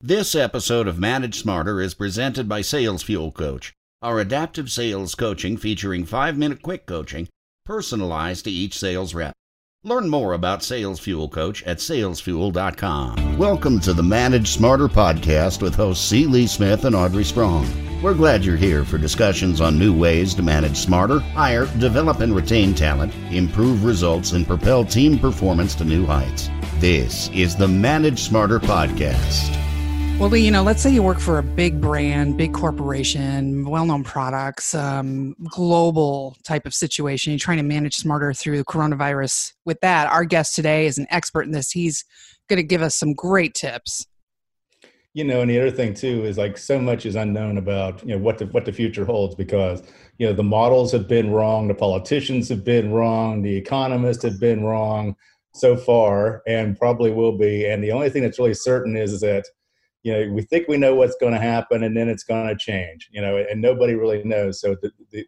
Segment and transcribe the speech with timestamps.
[0.00, 5.56] This episode of Manage Smarter is presented by Sales Fuel Coach, our adaptive sales coaching
[5.56, 7.26] featuring five minute quick coaching
[7.64, 9.32] personalized to each sales rep.
[9.82, 13.38] Learn more about Sales Fuel Coach at salesfuel.com.
[13.38, 16.26] Welcome to the Manage Smarter podcast with hosts C.
[16.26, 17.66] Lee Smith and Audrey Strong.
[18.00, 22.36] We're glad you're here for discussions on new ways to manage smarter, hire, develop, and
[22.36, 26.50] retain talent, improve results, and propel team performance to new heights.
[26.74, 29.67] This is the Manage Smarter podcast.
[30.18, 34.02] Well, you know, let's say you work for a big brand, big corporation, well known
[34.02, 37.32] products, um, global type of situation.
[37.32, 39.52] You're trying to manage smarter through coronavirus.
[39.64, 41.70] With that, our guest today is an expert in this.
[41.70, 42.04] He's
[42.48, 44.08] going to give us some great tips.
[45.14, 48.16] You know, and the other thing too is like so much is unknown about you
[48.16, 49.84] know what the what the future holds because
[50.18, 54.40] you know the models have been wrong, the politicians have been wrong, the economists have
[54.40, 55.14] been wrong
[55.54, 57.66] so far, and probably will be.
[57.66, 59.44] And the only thing that's really certain is, is that
[60.02, 62.56] you know we think we know what's going to happen and then it's going to
[62.56, 64.60] change you know and nobody really knows.
[64.60, 65.26] So the, the,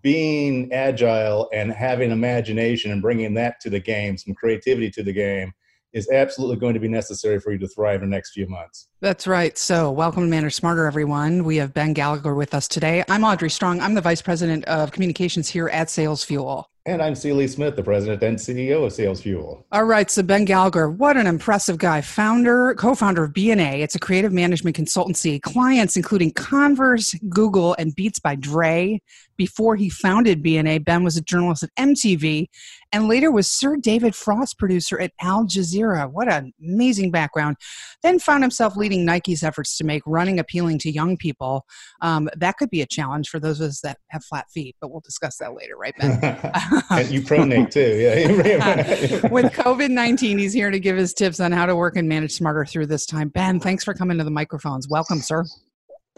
[0.00, 5.12] being agile and having imagination and bringing that to the game some creativity to the
[5.12, 5.52] game
[5.92, 8.88] is absolutely going to be necessary for you to thrive in the next few months.
[9.00, 9.56] That's right.
[9.58, 11.44] So, welcome to Manage Smarter, everyone.
[11.44, 13.04] We have Ben Gallagher with us today.
[13.08, 13.80] I'm Audrey Strong.
[13.80, 16.68] I'm the Vice President of Communications here at Sales Fuel.
[16.84, 17.14] And I'm.
[17.14, 19.64] Lee Smith, the president and CEO of Sales Fuel.
[19.70, 20.10] All right.
[20.10, 22.00] So, Ben Gallagher, what an impressive guy.
[22.00, 23.82] Founder, co founder of BNA.
[23.82, 25.40] It's a creative management consultancy.
[25.40, 29.00] Clients including Converse, Google, and Beats by Dre.
[29.36, 32.48] Before he founded BNA, Ben was a journalist at MTV
[32.92, 36.10] and later was Sir David Frost producer at Al Jazeera.
[36.10, 37.56] What an amazing background.
[38.02, 41.64] Then found himself leading Nike's efforts to make running appealing to young people.
[42.02, 44.90] Um, that could be a challenge for those of us that have flat feet, but
[44.90, 46.12] we'll discuss that later, right, Ben?
[47.10, 49.28] you pronate too, yeah.
[49.32, 52.32] With COVID 19, he's here to give his tips on how to work and manage
[52.32, 53.28] smarter through this time.
[53.28, 54.88] Ben, thanks for coming to the microphones.
[54.88, 55.44] Welcome, sir.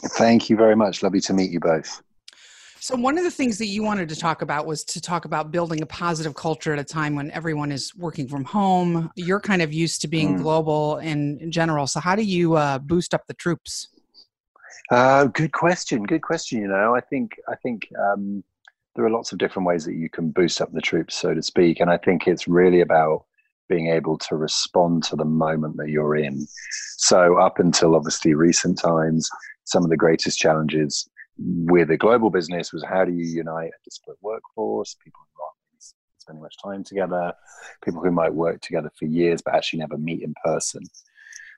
[0.02, 1.02] Thank you very much.
[1.02, 2.02] Lovely to meet you both.
[2.84, 5.50] So, one of the things that you wanted to talk about was to talk about
[5.50, 9.10] building a positive culture at a time when everyone is working from home.
[9.16, 10.42] You're kind of used to being mm.
[10.42, 11.86] global in, in, general.
[11.86, 13.88] So, how do you uh, boost up the troops?
[14.90, 16.02] Uh, good question.
[16.02, 16.60] Good question.
[16.60, 18.44] You know, I think I think um,
[18.94, 21.40] there are lots of different ways that you can boost up the troops, so to
[21.42, 23.24] speak, and I think it's really about
[23.66, 26.46] being able to respond to the moment that you're in.
[26.98, 29.26] So, up until obviously recent times,
[29.64, 31.08] some of the greatest challenges
[31.38, 35.82] with a global business was how do you unite a disparate workforce, people who aren't
[36.18, 37.32] spending much time together,
[37.84, 40.82] people who might work together for years but actually never meet in person.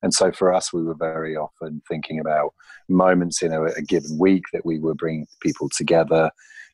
[0.03, 2.53] And so for us, we were very often thinking about
[2.89, 6.31] moments in a, a given week that we were bringing people together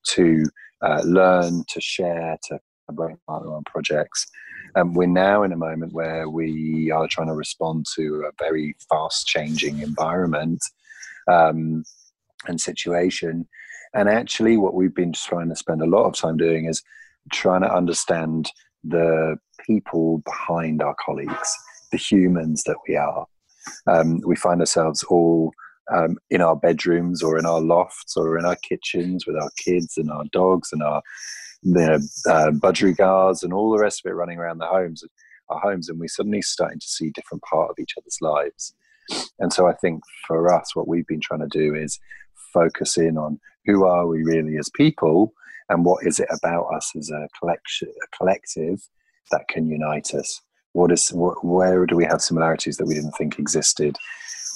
[0.09, 0.45] to
[0.83, 4.27] uh, learn, to share, to collaborate on projects.
[4.75, 8.75] And we're now in a moment where we are trying to respond to a very
[8.89, 10.63] fast changing environment.
[11.31, 11.85] Um,
[12.47, 13.47] and situation.
[13.95, 16.83] And actually, what we've been trying to spend a lot of time doing is
[17.33, 18.51] trying to understand
[18.85, 19.37] the
[19.67, 21.57] people behind our colleagues,
[21.91, 23.27] the humans that we are.
[23.87, 25.53] Um, we find ourselves all
[25.93, 29.97] um, in our bedrooms or in our lofts or in our kitchens with our kids
[29.97, 31.03] and our dogs and our
[31.63, 31.99] you know,
[32.29, 35.05] uh, budgerigars and all the rest of it running around the homes,
[35.49, 38.75] our homes, and we're suddenly starting to see different part of each other's lives.
[39.39, 41.99] And so I think for us, what we've been trying to do is
[42.53, 45.33] focus in on who are we really as people
[45.69, 48.81] and what is it about us as a collection, a collective
[49.31, 50.41] that can unite us.
[50.73, 53.97] What is what, where do we have similarities that we didn't think existed?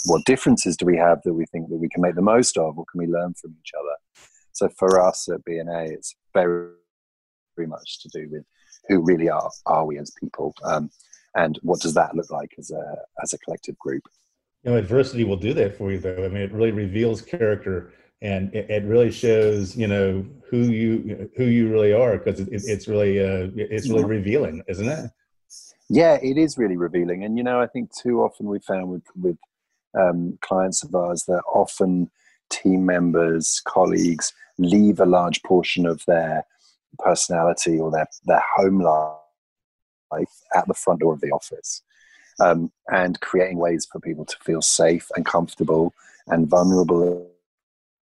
[0.06, 2.76] What differences do we have that we think that we can make the most of?
[2.76, 4.28] What can we learn from each other?
[4.52, 6.70] So for us at BNA, it's very,
[7.56, 8.44] very much to do with
[8.88, 10.90] who really are are we as people, um,
[11.34, 14.02] and what does that look like as a as a collective group.
[14.66, 16.24] You know, adversity will do that for you, though.
[16.24, 21.30] I mean, it really reveals character, and it, it really shows, you know, who you
[21.36, 25.10] who you really are, because it, it's really uh, it's really revealing, isn't it?
[25.88, 29.04] Yeah, it is really revealing, and you know, I think too often we found with
[29.14, 29.38] with
[29.96, 32.10] um, clients of ours that often
[32.50, 36.44] team members, colleagues leave a large portion of their
[36.98, 41.82] personality or their their home life at the front door of the office
[42.40, 45.92] um, and creating ways for people to feel safe and comfortable
[46.26, 47.30] and vulnerable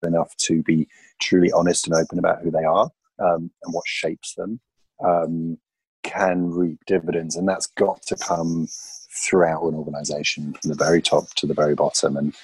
[0.03, 0.87] enough to be
[1.21, 2.89] truly honest and open about who they are
[3.19, 4.59] um, and what shapes them
[5.03, 5.57] um,
[6.03, 7.35] can reap dividends.
[7.35, 8.67] And that's got to come
[9.25, 12.17] throughout an organization from the very top to the very bottom.
[12.17, 12.35] And,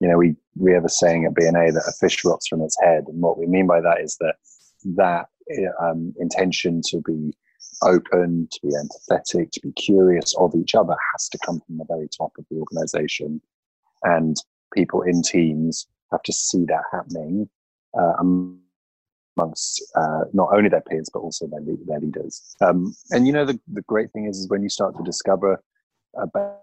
[0.00, 2.76] you know, we, we have a saying at BNA that a fish rots from its
[2.82, 3.04] head.
[3.06, 4.36] And what we mean by that is that
[4.96, 5.26] that
[5.80, 7.34] um, intention to be
[7.82, 11.84] open, to be empathetic, to be curious of each other has to come from the
[11.84, 13.40] very top of the organization.
[14.02, 14.36] And
[14.74, 17.48] people in teams have to see that happening
[17.98, 18.14] uh,
[19.38, 22.56] amongst uh, not only their peers, but also their, their leaders.
[22.60, 25.62] Um, and you know, the, the great thing is, is when you start to discover
[26.16, 26.60] about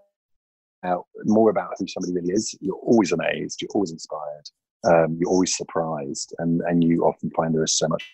[1.24, 4.44] more about who somebody really is, you're always amazed, you're always inspired,
[4.84, 8.04] um, you're always surprised, and, and you often find there is so much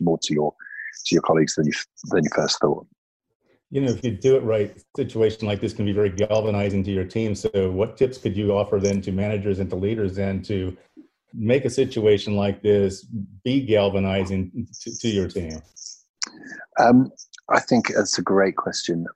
[0.00, 0.54] more to your
[1.06, 1.72] to your colleagues than you
[2.10, 2.86] than you first thought.
[3.70, 6.90] You know, if you do it right, situation like this can be very galvanizing to
[6.90, 7.34] your team.
[7.34, 10.76] So, what tips could you offer then to managers and to leaders then to
[11.32, 13.02] make a situation like this
[13.44, 15.62] be galvanizing to, to your team?
[16.78, 17.10] Um,
[17.48, 19.06] I think that's a great question.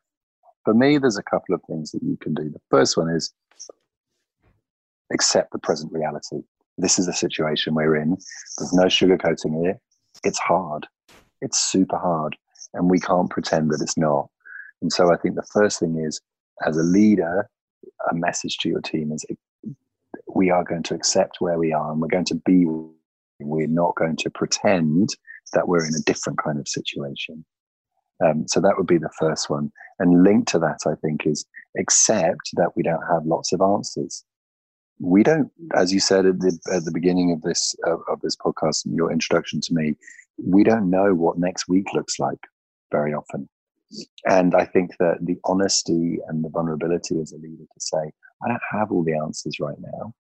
[0.65, 2.51] For me, there's a couple of things that you can do.
[2.51, 3.33] The first one is
[5.13, 6.41] accept the present reality.
[6.79, 8.17] This is the situation we're in.
[8.59, 9.79] There's no sugarcoating here.
[10.25, 10.87] It's hard.
[11.41, 12.37] It's super hard.
[12.75, 14.29] And we can't pretend that it's not.
[14.83, 16.21] And so I think the first thing is,
[16.67, 17.49] as a leader,
[18.11, 19.25] a message to your team is
[20.35, 22.67] we are going to accept where we are and we're going to be,
[23.41, 25.11] we're not going to pretend
[25.53, 27.45] that we're in a different kind of situation.
[28.25, 29.71] Um, so that would be the first one.
[29.99, 31.47] And linked to that, I think, is
[31.79, 34.25] accept that we don't have lots of answers.
[34.99, 38.35] We don't, as you said at the, at the beginning of this uh, of this
[38.35, 39.95] podcast and your introduction to me,
[40.39, 42.39] we don't know what next week looks like
[42.93, 43.49] very often.
[44.25, 48.11] And I think that the honesty and the vulnerability as a leader to say,
[48.45, 50.13] I don't have all the answers right now,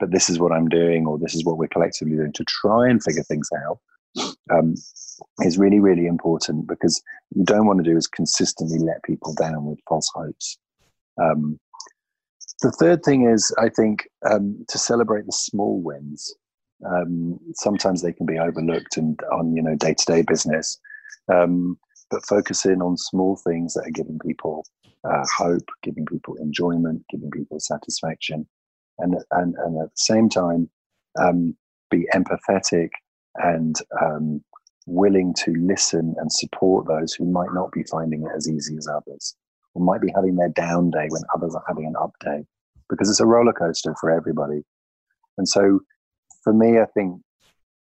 [0.00, 2.88] but this is what I'm doing, or this is what we're collectively doing to try
[2.88, 3.78] and figure things out,
[4.50, 4.74] um,
[5.40, 7.02] is really, really important because
[7.34, 10.58] you don't want to do is consistently let people down with false hopes.
[11.22, 11.58] Um,
[12.62, 16.34] the third thing is, I think, um, to celebrate the small wins.
[16.84, 20.78] Um, sometimes they can be overlooked and on you know day to day business.
[21.32, 21.78] Um,
[22.10, 24.64] but focusing on small things that are giving people
[25.04, 28.46] uh, hope, giving people enjoyment, giving people satisfaction,
[28.98, 30.68] and and, and at the same time
[31.18, 31.56] um,
[31.90, 32.90] be empathetic
[33.36, 34.42] and um,
[34.86, 38.88] willing to listen and support those who might not be finding it as easy as
[38.88, 39.34] others,
[39.74, 42.44] or might be having their down day when others are having an up day,
[42.88, 44.62] because it's a roller coaster for everybody.
[45.38, 45.80] And so,
[46.46, 47.20] for me, I think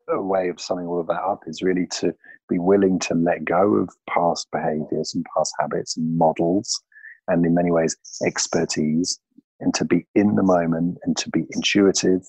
[0.09, 2.13] a way of summing all of that up is really to
[2.49, 6.83] be willing to let go of past behaviors and past habits and models
[7.29, 7.97] and in many ways
[8.27, 9.21] expertise
[9.61, 12.23] and to be in the moment and to be intuitive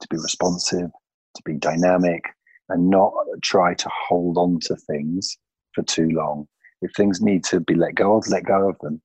[0.00, 0.90] to be responsive
[1.34, 2.24] to be dynamic
[2.70, 5.36] and not try to hold on to things
[5.74, 6.48] for too long.
[6.80, 9.02] If things need to be let go of let go of them.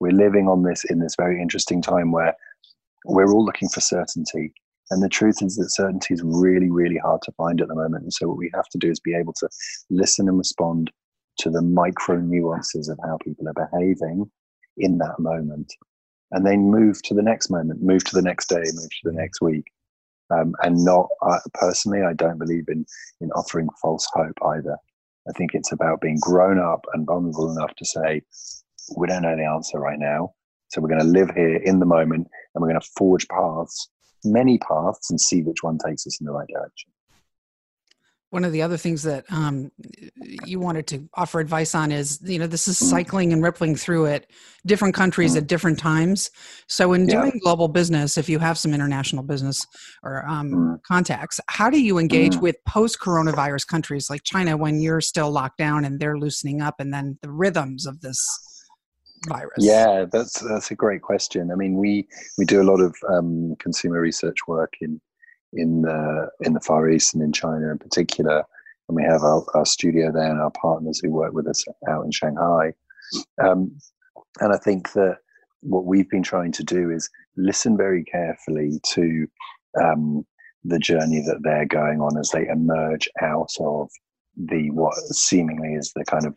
[0.00, 2.34] We're living on this in this very interesting time where
[3.04, 4.52] we're all looking for certainty
[4.90, 8.04] and the truth is that certainty is really, really hard to find at the moment.
[8.04, 9.48] And so what we have to do is be able to
[9.90, 10.90] listen and respond
[11.38, 14.30] to the micro nuances of how people are behaving
[14.76, 15.72] in that moment.
[16.30, 19.12] And then move to the next moment, move to the next day, move to the
[19.12, 19.64] next week.
[20.30, 22.84] Um, and not uh, personally, I don't believe in
[23.20, 24.76] in offering false hope either.
[25.28, 28.22] I think it's about being grown up and vulnerable enough to say,
[28.96, 30.34] we don't know the answer right now.
[30.68, 33.88] So we're going to live here in the moment and we're going to forge paths
[34.24, 36.90] many paths and see which one takes us in the right direction.
[38.30, 39.70] One of the other things that um,
[40.44, 42.82] you wanted to offer advice on is, you know, this is mm.
[42.82, 44.30] cycling and rippling through it,
[44.66, 45.38] different countries mm.
[45.38, 46.30] at different times.
[46.66, 47.40] So, in doing yeah.
[47.44, 49.64] global business, if you have some international business
[50.02, 50.82] or um, mm.
[50.82, 55.58] contacts, how do you engage with post coronavirus countries like China when you're still locked
[55.58, 58.18] down and they're loosening up, and then the rhythms of this
[59.26, 59.58] virus?
[59.58, 61.50] Yeah, that's that's a great question.
[61.50, 65.00] I mean, we we do a lot of um, consumer research work in
[65.52, 68.44] in the in the Far East and in China in particular,
[68.88, 72.04] and we have our, our studio there and our partners who work with us out
[72.04, 72.72] in Shanghai.
[73.42, 73.76] Um,
[74.40, 75.18] and I think that
[75.60, 79.26] what we've been trying to do is listen very carefully to
[79.82, 80.26] um,
[80.64, 83.88] the journey that they're going on as they emerge out of
[84.36, 86.34] the what seemingly is the kind of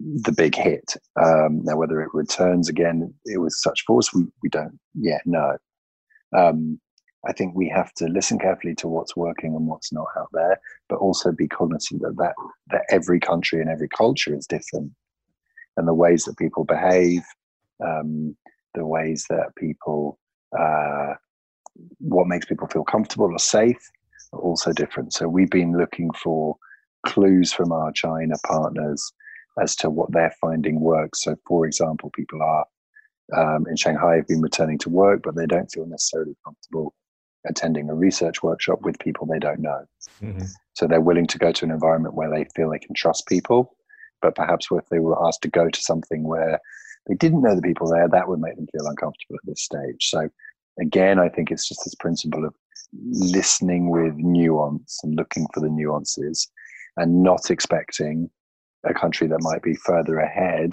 [0.00, 0.94] the big hit.
[1.22, 5.56] Um, now, whether it returns again it with such force, we, we don't yet know.
[6.36, 6.80] Um,
[7.26, 10.60] I think we have to listen carefully to what's working and what's not out there,
[10.88, 12.34] but also be cognizant that, that,
[12.68, 14.92] that every country and every culture is different.
[15.76, 17.22] And the ways that people behave,
[17.84, 18.36] um,
[18.74, 20.18] the ways that people,
[20.56, 21.14] uh,
[21.98, 23.90] what makes people feel comfortable or safe,
[24.32, 25.12] are also different.
[25.12, 26.56] So we've been looking for
[27.06, 29.12] clues from our China partners
[29.60, 31.24] as to what they're finding works.
[31.24, 32.66] So, for example, people are
[33.36, 36.94] um, in Shanghai have been returning to work, but they don't feel necessarily comfortable
[37.48, 39.84] attending a research workshop with people they don't know.
[40.22, 40.44] Mm-hmm.
[40.74, 43.76] So they're willing to go to an environment where they feel they can trust people
[44.22, 46.60] but perhaps if they were asked to go to something where
[47.06, 50.08] they didn't know the people there, that would make them feel uncomfortable at this stage.
[50.08, 50.28] So
[50.80, 52.54] again, I think it's just this principle of
[52.92, 56.48] listening with nuance and looking for the nuances
[56.96, 58.30] and not expecting
[58.86, 60.72] a country that might be further ahead,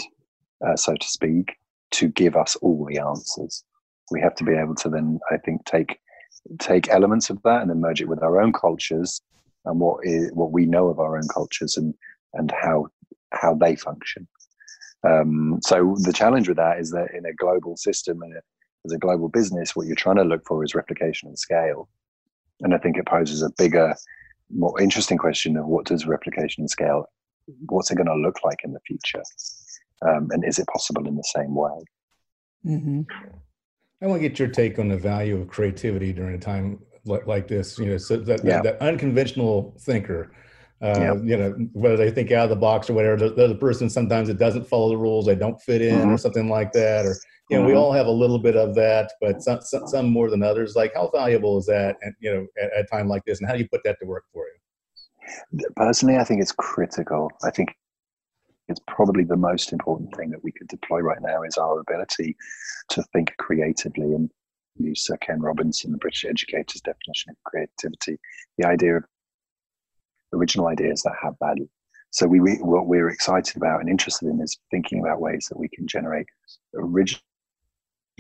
[0.65, 1.55] uh, so to speak,
[1.91, 3.63] to give us all the answers.
[4.11, 5.99] We have to be able to then, I think, take
[6.59, 9.21] take elements of that and then merge it with our own cultures
[9.65, 11.93] and what is what we know of our own cultures and
[12.33, 12.87] and how
[13.31, 14.27] how they function.
[15.05, 18.33] Um, so the challenge with that is that in a global system and
[18.85, 21.89] as a global business, what you're trying to look for is replication and scale.
[22.61, 23.95] And I think it poses a bigger,
[24.53, 27.05] more interesting question of what does replication and scale,
[27.67, 29.23] what's it going to look like in the future?
[30.01, 31.79] Um, and is it possible in the same way?
[32.65, 33.01] Mm-hmm.
[34.01, 37.25] I want to get your take on the value of creativity during a time like,
[37.25, 37.79] like this.
[37.79, 38.61] You know, so that, yeah.
[38.61, 40.31] that unconventional thinker
[40.83, 41.13] uh, yeah.
[41.23, 43.29] you know, whether they think out of the box or whatever.
[43.29, 46.11] There's a person sometimes that doesn't follow the rules, they don't fit in, mm-hmm.
[46.11, 47.05] or something like that.
[47.05, 47.15] Or
[47.49, 47.67] you know, mm-hmm.
[47.67, 50.75] we all have a little bit of that, but some, some, some more than others.
[50.75, 51.95] Like, how valuable is that?
[52.01, 53.97] And you know, at, at a time like this, and how do you put that
[54.01, 54.59] to work for you?
[55.75, 57.31] Personally, I think it's critical.
[57.43, 57.75] I think
[58.67, 62.35] it's probably the most important thing that we could deploy right now is our ability
[62.89, 64.29] to think creatively and
[64.77, 68.17] use Sir Ken Robinson, the British educator's definition of creativity,
[68.57, 69.03] the idea of
[70.33, 71.67] original ideas that have value.
[72.11, 75.59] So we, we, what we're excited about and interested in is thinking about ways that
[75.59, 76.27] we can generate
[76.75, 77.21] original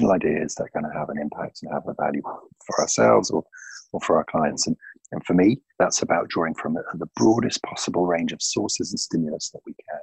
[0.09, 2.21] ideas that are going to have an impact and have a value
[2.65, 3.43] for ourselves or,
[3.91, 4.67] or for our clients.
[4.67, 4.75] And,
[5.13, 9.51] and for me, that's about drawing from the broadest possible range of sources and stimulus
[9.51, 9.99] that we can.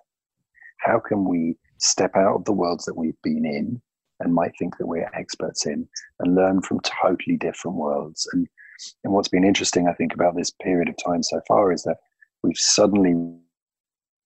[0.79, 3.83] How can we step out of the worlds that we've been in
[4.21, 5.89] and might think that we're experts in
[6.21, 8.47] and learn from totally different worlds and
[9.05, 11.99] and what's been interesting, I think, about this period of time so far is that
[12.43, 13.15] we've suddenly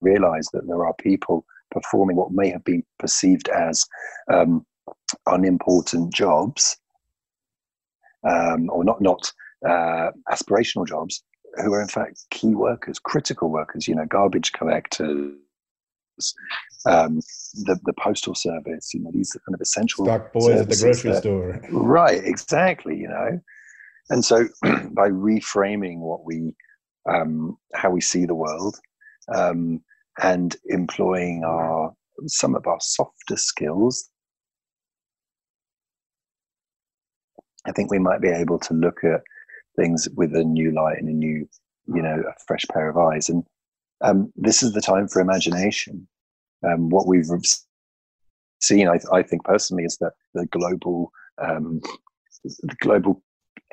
[0.00, 3.84] realized that there are people performing what may have been perceived as
[4.32, 4.64] um,
[5.26, 6.76] unimportant jobs
[8.22, 9.32] um, or not, not
[9.68, 11.22] uh, aspirational jobs
[11.62, 15.34] who are in fact key workers, critical workers, you know, garbage collectors,
[16.86, 17.20] um,
[17.54, 21.12] the, the postal service, you know, these kind of essential stock boys at the grocery
[21.12, 21.60] that, store.
[21.70, 23.40] Right, exactly, you know.
[24.10, 26.54] And so, by reframing what we,
[27.08, 28.78] um, how we see the world,
[29.34, 29.80] um,
[30.22, 31.92] and employing our
[32.26, 34.08] some of our softer skills,
[37.66, 39.22] I think we might be able to look at
[39.76, 41.48] things with a new light and a new,
[41.86, 43.28] you know, a fresh pair of eyes.
[43.28, 43.44] And
[44.00, 46.06] um, this is the time for imagination.
[46.66, 47.28] Um, what we've
[48.60, 51.80] seen, I, I, think personally, is that the global, um,
[52.44, 53.22] the global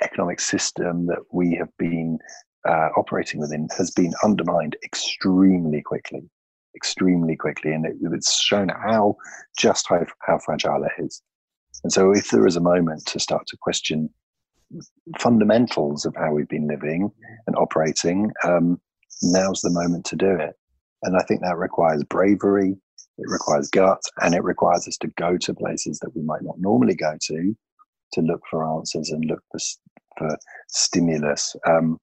[0.01, 2.19] economic system that we have been
[2.67, 6.29] uh, operating within has been undermined extremely quickly,
[6.75, 9.15] extremely quickly, and it, it's shown how
[9.57, 11.21] just how, how fragile it is.
[11.83, 14.09] And so, if there is a moment to start to question
[15.19, 17.11] fundamentals of how we've been living
[17.47, 18.79] and operating, um,
[19.21, 20.55] now's the moment to do it.
[21.03, 22.75] And I think that requires bravery,
[23.17, 26.59] it requires guts, and it requires us to go to places that we might not
[26.59, 27.55] normally go to
[28.13, 29.59] to look for answers and look for,
[30.17, 30.37] for
[30.67, 31.97] stimulus, um,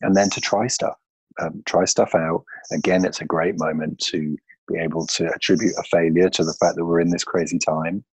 [0.00, 0.96] and then to try stuff,
[1.40, 2.44] um, try stuff out.
[2.72, 4.36] Again, it's a great moment to
[4.68, 8.04] be able to attribute a failure to the fact that we're in this crazy time.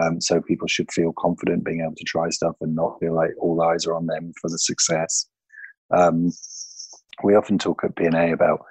[0.00, 3.30] Um, so people should feel confident being able to try stuff and not feel like
[3.40, 5.26] all eyes are on them for the success.
[5.90, 6.32] Um,
[7.24, 8.64] we often talk at BNA about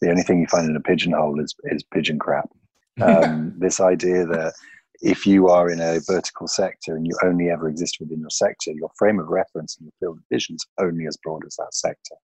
[0.00, 2.48] the only thing you find in a pigeonhole is, is pigeon crap.
[3.02, 4.54] Um, this idea that
[5.00, 8.70] if you are in a vertical sector and you only ever exist within your sector,
[8.70, 11.74] your frame of reference and your field of vision is only as broad as that
[11.74, 12.14] sector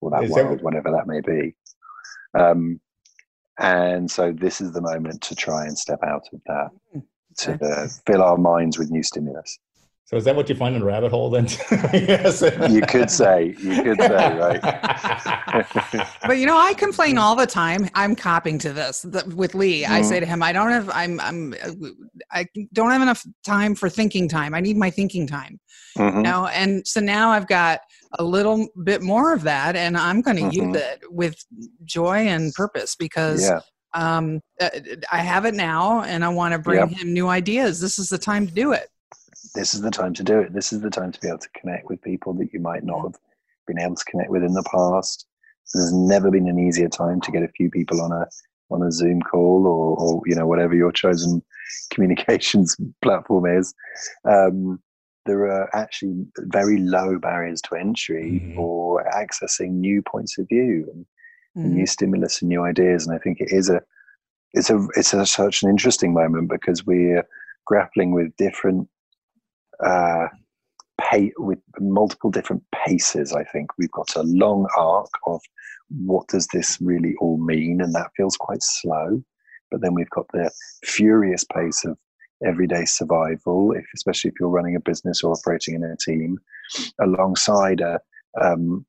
[0.00, 1.54] or that is world, that whatever that may be.
[2.38, 2.80] Um,
[3.58, 7.00] and so this is the moment to try and step out of that, hmm.
[7.40, 9.58] To uh, fill our minds with new stimulus.
[10.10, 11.46] So is that what you find in a rabbit hole then?
[11.92, 12.42] yes.
[12.68, 14.60] You could say, you could say, right.
[16.26, 17.88] but you know, I complain all the time.
[17.94, 19.06] I'm copying to this
[19.36, 19.84] with Lee.
[19.84, 19.92] Mm-hmm.
[19.92, 21.54] I say to him, I don't have, I'm, I'm,
[22.32, 24.52] I don't have enough time for thinking time.
[24.52, 25.60] I need my thinking time.
[25.96, 26.16] Mm-hmm.
[26.16, 26.48] You know?
[26.48, 27.78] And so now I've got
[28.18, 30.72] a little bit more of that and I'm going to mm-hmm.
[30.72, 31.36] use it with
[31.84, 33.60] joy and purpose because yeah
[33.92, 34.70] um, uh,
[35.10, 36.90] I have it now and I want to bring yep.
[36.90, 37.80] him new ideas.
[37.80, 38.88] This is the time to do it
[39.54, 40.52] this is the time to do it.
[40.52, 43.02] This is the time to be able to connect with people that you might not
[43.02, 43.16] have
[43.66, 45.26] been able to connect with in the past.
[45.74, 48.26] There's never been an easier time to get a few people on a
[48.72, 51.42] on a Zoom call or, or you know whatever your chosen
[51.90, 53.74] communications platform is.
[54.24, 54.80] Um,
[55.26, 58.56] there are actually very low barriers to entry mm-hmm.
[58.56, 60.88] for accessing new points of view.
[60.92, 61.06] And
[61.56, 61.74] mm-hmm.
[61.74, 63.06] new stimulus and new ideas.
[63.06, 63.80] And I think it is a
[64.52, 67.26] it's a it's a, such an interesting moment because we're
[67.66, 68.88] grappling with different
[69.84, 70.26] uh,
[71.00, 73.32] pay with multiple different paces.
[73.32, 75.40] I think we've got a long arc of
[75.88, 79.22] what does this really all mean, and that feels quite slow.
[79.70, 80.50] But then we've got the
[80.84, 81.96] furious pace of
[82.44, 86.38] everyday survival, if, especially if you're running a business or operating in a team,
[87.00, 88.00] alongside a
[88.40, 88.84] um,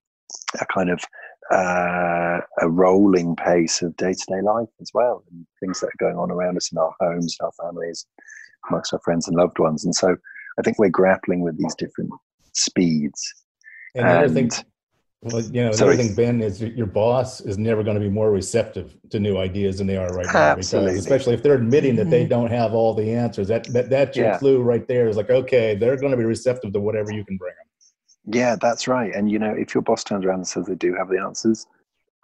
[0.60, 1.04] a kind of
[1.52, 6.00] uh, a rolling pace of day to day life as well, and things that are
[6.00, 8.06] going on around us in our homes, in our families,
[8.70, 9.86] amongst our friends and loved ones.
[9.86, 10.16] And so
[10.58, 12.12] I think we're grappling with these different
[12.54, 13.22] speeds.
[13.96, 14.54] And, and I think,
[15.22, 15.98] well, you know, sorry.
[15.98, 19.78] thing, Ben, is your boss is never going to be more receptive to new ideas
[19.78, 20.40] than they are right now.
[20.40, 20.92] Absolutely.
[20.94, 22.30] Because especially if they're admitting that they mm-hmm.
[22.30, 24.38] don't have all the answers, that that that's your yeah.
[24.40, 25.08] clue right there.
[25.08, 27.68] Is like, okay, they're going to be receptive to whatever you can bring them.
[28.26, 29.14] Yeah, that's right.
[29.14, 31.66] And you know, if your boss turns around and says they do have the answers,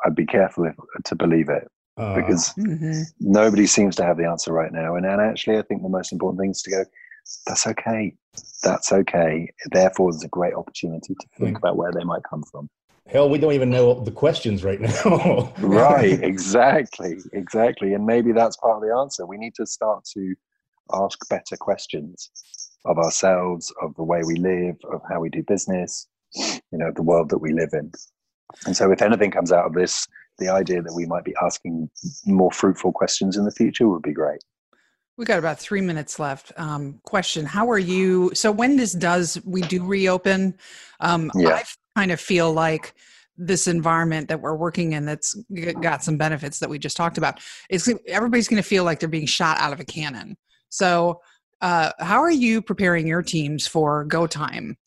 [0.05, 0.75] I'd be careful if,
[1.05, 3.01] to believe it uh, because mm-hmm.
[3.19, 4.95] nobody seems to have the answer right now.
[4.95, 6.85] And, and actually, I think the most important thing is to go,
[7.45, 8.15] that's okay.
[8.63, 9.49] That's okay.
[9.71, 11.59] Therefore, there's a great opportunity to think mm.
[11.59, 12.69] about where they might come from.
[13.07, 15.53] Hell, we don't even know the questions right now.
[15.59, 17.93] right, exactly, exactly.
[17.93, 19.25] And maybe that's part of the answer.
[19.25, 20.35] We need to start to
[20.93, 22.29] ask better questions
[22.86, 27.03] of ourselves, of the way we live, of how we do business, you know, the
[27.03, 27.91] world that we live in.
[28.65, 30.07] And so, if anything comes out of this,
[30.38, 31.89] the idea that we might be asking
[32.25, 34.39] more fruitful questions in the future would be great.
[35.17, 36.51] We got about three minutes left.
[36.57, 38.31] Um, question: How are you?
[38.34, 40.55] So when this does, we do reopen.
[41.00, 41.55] Um, yeah.
[41.55, 41.63] I
[41.96, 42.93] kind of feel like
[43.38, 45.36] this environment that we're working in that's
[45.81, 47.39] got some benefits that we just talked about.
[47.69, 50.38] It's everybody's going to feel like they're being shot out of a cannon.
[50.69, 51.22] So
[51.61, 54.77] uh, how are you preparing your teams for go time?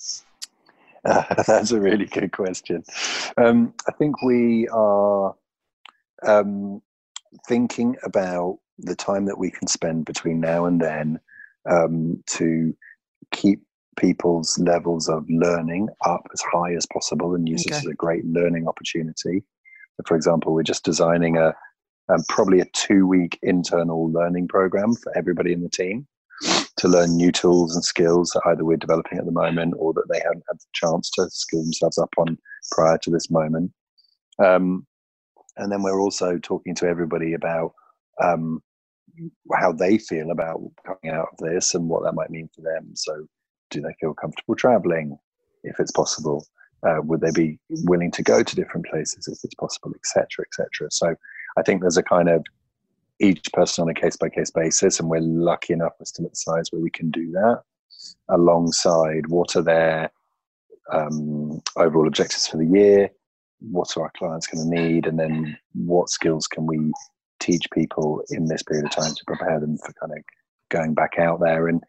[1.04, 2.82] Uh, that's a really good question.
[3.36, 5.34] Um, I think we are
[6.26, 6.82] um,
[7.48, 11.20] thinking about the time that we can spend between now and then
[11.70, 12.74] um, to
[13.32, 13.62] keep
[13.96, 17.74] people's levels of learning up as high as possible and use okay.
[17.74, 19.44] this as a great learning opportunity.
[20.06, 21.54] For example, we're just designing a
[22.08, 26.08] um, probably a two week internal learning program for everybody in the team
[26.80, 30.06] to learn new tools and skills that either we're developing at the moment or that
[30.10, 32.38] they haven't had the chance to skill themselves up on
[32.70, 33.70] prior to this moment.
[34.42, 34.86] Um,
[35.58, 37.74] and then we're also talking to everybody about
[38.22, 38.62] um,
[39.54, 42.92] how they feel about coming out of this and what that might mean for them.
[42.94, 43.26] So,
[43.70, 45.18] do they feel comfortable traveling
[45.64, 46.46] if it's possible?
[46.82, 50.88] Uh, would they be willing to go to different places if it's possible, etc., etc.
[50.90, 51.14] So,
[51.58, 52.42] I think there's a kind of
[53.20, 56.68] each person on a case by case basis, and we're lucky enough to the size
[56.70, 57.62] where we can do that.
[58.28, 60.10] Alongside what are their
[60.92, 63.10] um, overall objectives for the year,
[63.60, 66.92] what are our clients going to need, and then what skills can we
[67.38, 70.24] teach people in this period of time to prepare them for kind of
[70.70, 71.82] going back out there and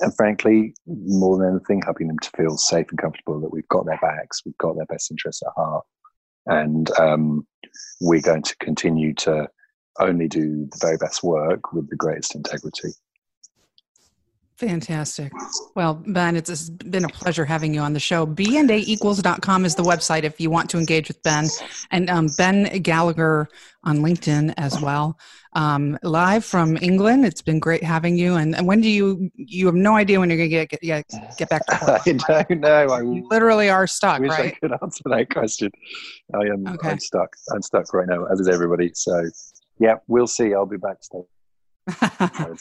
[0.00, 3.84] and frankly, more than anything, helping them to feel safe and comfortable that we've got
[3.84, 5.84] their backs, we've got their best interests at heart,
[6.46, 7.46] and um,
[8.00, 9.48] we're going to continue to
[10.00, 12.90] only do the very best work with the greatest integrity.
[14.56, 15.32] Fantastic.
[15.74, 18.24] Well, Ben, it's been a pleasure having you on the show.
[18.24, 21.46] B&AEquals.com is the website if you want to engage with Ben.
[21.90, 23.48] And um, Ben Gallagher
[23.84, 25.18] on LinkedIn as well.
[25.52, 27.26] Um, live from England.
[27.26, 28.36] It's been great having you.
[28.36, 31.04] And, and when do you, you have no idea when you're going to get, get,
[31.36, 32.30] get back to work.
[32.30, 32.86] I don't know.
[32.88, 34.54] I you literally are stuck, wish right?
[34.54, 35.70] I could answer that question.
[36.34, 36.92] I am okay.
[36.92, 37.36] I'm stuck.
[37.54, 38.90] I'm stuck right now, as is everybody.
[38.94, 39.22] So
[39.78, 40.54] yeah, we'll see.
[40.54, 41.24] I'll be back today.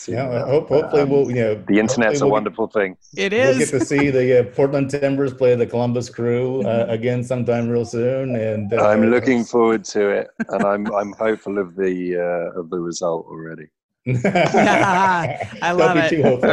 [0.07, 2.97] yeah, hope, hopefully um, we'll you know the internet's a we'll wonderful get, thing.
[3.17, 3.57] It is.
[3.57, 7.67] We'll get to see the uh, Portland Timbers play the Columbus Crew uh, again sometime
[7.67, 12.17] real soon, and uh, I'm looking forward to it, and I'm I'm hopeful of the
[12.17, 13.65] uh, of the result already.
[14.05, 16.09] yeah, I love Don't it.
[16.09, 16.51] Too hopeful.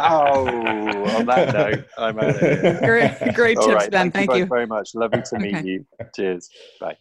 [0.00, 2.80] oh, on that note, I'm out of here.
[2.82, 4.10] Great, great tips, right, Ben.
[4.10, 4.94] Thank, thank you, you very much.
[4.94, 5.66] Lovely to meet okay.
[5.66, 5.86] you.
[6.16, 6.48] Cheers.
[6.80, 6.96] Bye.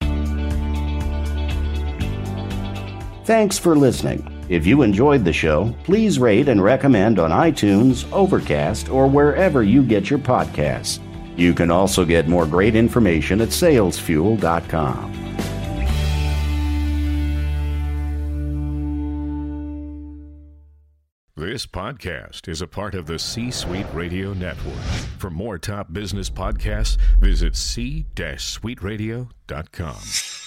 [3.25, 4.29] Thanks for listening.
[4.49, 9.81] If you enjoyed the show, please rate and recommend on iTunes, Overcast, or wherever you
[9.81, 10.99] get your podcasts.
[11.37, 15.13] You can also get more great information at salesfuel.com.
[21.35, 24.79] This podcast is a part of the C Suite Radio Network.
[25.17, 30.42] For more top business podcasts, visit c-suiteradio.com.